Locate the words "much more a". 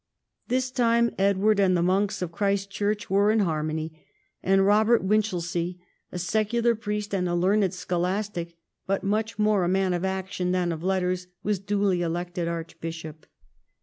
9.03-9.69